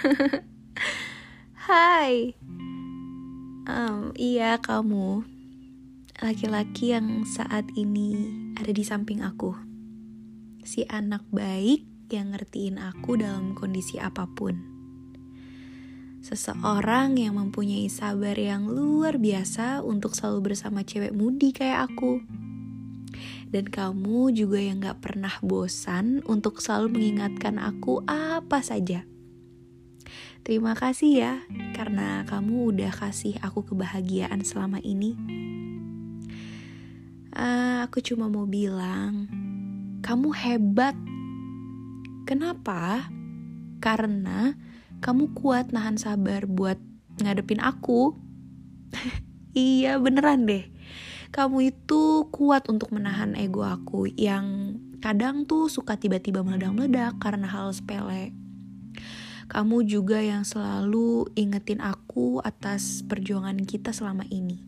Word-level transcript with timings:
Hai. 1.68 2.32
Um, 3.68 4.16
Iya 4.16 4.56
kamu. 4.60 5.24
Laki-laki 6.20 6.92
yang 6.92 7.24
saat 7.24 7.68
ini 7.76 8.28
ada 8.56 8.72
di 8.72 8.84
samping 8.84 9.20
aku. 9.24 9.56
Si 10.64 10.84
anak 10.88 11.24
baik 11.32 11.84
yang 12.12 12.32
ngertiin 12.32 12.80
aku 12.80 13.20
dalam 13.20 13.52
kondisi 13.56 13.96
apa 14.00 14.28
pun. 14.28 14.60
Seseorang 16.20 17.16
yang 17.16 17.40
mempunyai 17.40 17.88
sabar 17.88 18.36
yang 18.36 18.68
luar 18.68 19.16
biasa 19.16 19.80
untuk 19.80 20.12
selalu 20.12 20.52
bersama 20.52 20.84
cewek 20.84 21.16
mudi 21.16 21.56
kayak 21.56 21.92
aku. 21.92 22.20
Dan 23.50 23.66
kamu 23.66 24.30
juga 24.36 24.60
yang 24.60 24.84
gak 24.84 25.02
pernah 25.02 25.32
bosan 25.42 26.22
untuk 26.28 26.60
selalu 26.60 27.00
mengingatkan 27.00 27.56
aku 27.56 28.04
apa 28.06 28.60
saja. 28.60 29.02
Terima 30.40 30.72
kasih 30.72 31.10
ya, 31.20 31.34
karena 31.76 32.24
kamu 32.24 32.72
udah 32.74 32.92
kasih 32.92 33.36
aku 33.44 33.64
kebahagiaan 33.68 34.40
selama 34.40 34.80
ini. 34.80 35.14
Uh, 37.30 37.84
aku 37.84 38.00
cuma 38.00 38.26
mau 38.26 38.48
bilang, 38.48 39.28
kamu 40.00 40.32
hebat. 40.34 40.96
Kenapa? 42.24 43.08
Karena 43.84 44.56
kamu 45.04 45.32
kuat 45.36 45.72
nahan 45.76 46.00
sabar 46.00 46.48
buat 46.48 46.80
ngadepin 47.20 47.60
aku. 47.60 48.16
iya, 49.54 50.00
beneran 50.00 50.48
deh 50.48 50.64
kamu 51.30 51.70
itu 51.70 52.26
kuat 52.34 52.66
untuk 52.66 52.90
menahan 52.90 53.38
ego 53.38 53.62
aku 53.62 54.10
yang 54.18 54.74
kadang 54.98 55.46
tuh 55.46 55.70
suka 55.70 55.94
tiba-tiba 55.94 56.42
meledak-meledak 56.42 57.22
karena 57.22 57.46
hal 57.46 57.70
sepele. 57.70 58.34
Kamu 59.50 59.82
juga 59.82 60.22
yang 60.22 60.46
selalu 60.46 61.26
ingetin 61.34 61.82
aku 61.82 62.38
atas 62.46 63.02
perjuangan 63.02 63.58
kita 63.66 63.90
selama 63.90 64.22
ini. 64.30 64.62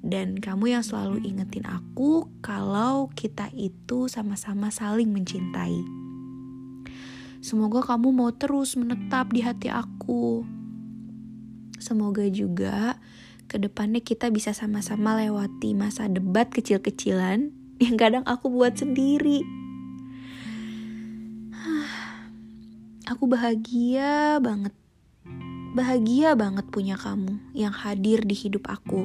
Dan 0.00 0.40
kamu 0.40 0.80
yang 0.80 0.84
selalu 0.84 1.20
ingetin 1.28 1.68
aku 1.68 2.32
kalau 2.40 3.12
kita 3.12 3.52
itu 3.52 4.08
sama-sama 4.08 4.72
saling 4.72 5.12
mencintai. 5.12 5.76
Semoga 7.44 7.84
kamu 7.84 8.16
mau 8.16 8.32
terus 8.32 8.80
menetap 8.80 9.28
di 9.28 9.44
hati 9.44 9.68
aku. 9.68 10.48
Semoga 11.76 12.24
juga 12.32 12.96
ke 13.44 13.60
depannya 13.60 14.00
kita 14.00 14.32
bisa 14.32 14.56
sama-sama 14.56 15.20
lewati 15.20 15.76
masa 15.76 16.08
debat 16.08 16.48
kecil-kecilan 16.48 17.52
yang 17.76 17.96
kadang 18.00 18.24
aku 18.24 18.48
buat 18.48 18.80
sendiri. 18.80 19.44
Aku 23.04 23.28
bahagia 23.28 24.40
banget. 24.40 24.72
Bahagia 25.76 26.32
banget 26.32 26.64
punya 26.72 26.96
kamu 26.96 27.36
yang 27.52 27.76
hadir 27.76 28.24
di 28.24 28.32
hidup 28.32 28.64
aku. 28.64 29.04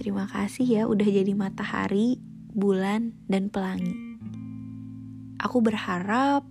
Terima 0.00 0.24
kasih 0.24 0.64
ya 0.64 0.82
udah 0.88 1.04
jadi 1.04 1.28
matahari, 1.36 2.16
bulan, 2.56 3.12
dan 3.28 3.52
pelangi. 3.52 3.92
Aku 5.44 5.60
berharap 5.60 6.48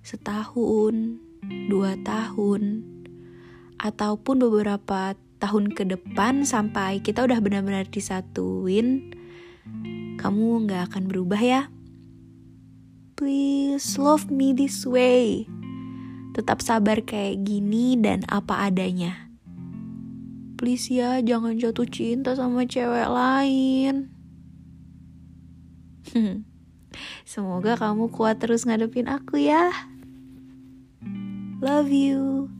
setahun, 0.00 1.20
dua 1.68 2.00
tahun, 2.00 2.88
ataupun 3.76 4.40
beberapa 4.40 5.12
tahun 5.44 5.76
ke 5.76 5.92
depan 5.92 6.48
sampai 6.48 7.04
kita 7.04 7.28
udah 7.28 7.36
benar-benar 7.44 7.84
disatuin, 7.84 9.12
kamu 10.16 10.64
nggak 10.64 10.88
akan 10.88 11.04
berubah 11.04 11.42
ya. 11.44 11.68
Please 13.18 13.98
love 13.98 14.30
me 14.30 14.54
this 14.54 14.86
way. 14.86 15.50
Tetap 16.38 16.62
sabar 16.62 17.02
kayak 17.02 17.42
gini 17.42 17.98
dan 17.98 18.22
apa 18.30 18.70
adanya. 18.70 19.26
Please 20.54 20.86
ya, 20.86 21.18
jangan 21.18 21.58
jatuh 21.58 21.90
cinta 21.90 22.38
sama 22.38 22.62
cewek 22.62 23.10
lain. 23.10 24.14
Semoga 27.26 27.74
kamu 27.74 28.06
kuat 28.14 28.38
terus 28.38 28.62
ngadepin 28.62 29.10
aku 29.10 29.42
ya. 29.42 29.74
Love 31.58 31.90
you. 31.90 32.54